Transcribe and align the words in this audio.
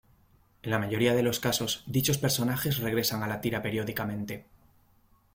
En 0.63 0.71
la 0.71 0.79
mayoría 0.79 1.13
de 1.13 1.21
los 1.21 1.39
casos, 1.39 1.83
dichos 1.85 2.17
personajes 2.17 2.79
regresan 2.79 3.21
a 3.21 3.27
la 3.27 3.39
tira 3.39 3.61
periódicamente. 3.61 4.47